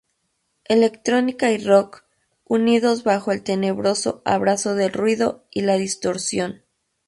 Electrónica 0.67 1.51
y 1.51 1.59
rock 1.63 2.05
unidos 2.45 3.03
bajo 3.03 3.31
el 3.31 3.43
tenebroso 3.43 4.23
abrazo 4.25 4.73
del 4.73 4.91
ruido 4.91 5.45
y 5.51 5.61
la 5.61 5.75
distorsión. 5.75 6.63